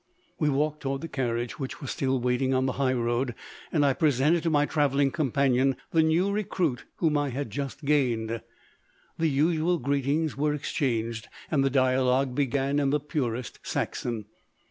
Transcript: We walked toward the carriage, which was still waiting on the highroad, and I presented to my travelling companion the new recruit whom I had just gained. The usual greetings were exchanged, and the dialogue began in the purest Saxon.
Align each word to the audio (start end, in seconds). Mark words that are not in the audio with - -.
We 0.39 0.49
walked 0.49 0.81
toward 0.81 1.01
the 1.01 1.07
carriage, 1.07 1.59
which 1.59 1.79
was 1.79 1.91
still 1.91 2.19
waiting 2.19 2.55
on 2.55 2.65
the 2.65 2.71
highroad, 2.81 3.35
and 3.71 3.85
I 3.85 3.93
presented 3.93 4.41
to 4.41 4.49
my 4.49 4.65
travelling 4.65 5.11
companion 5.11 5.75
the 5.91 6.01
new 6.01 6.31
recruit 6.31 6.85
whom 6.95 7.19
I 7.19 7.29
had 7.29 7.51
just 7.51 7.85
gained. 7.85 8.41
The 9.19 9.29
usual 9.29 9.77
greetings 9.77 10.35
were 10.35 10.55
exchanged, 10.55 11.27
and 11.51 11.63
the 11.63 11.69
dialogue 11.69 12.33
began 12.33 12.79
in 12.79 12.89
the 12.89 12.99
purest 12.99 13.59
Saxon. 13.61 14.25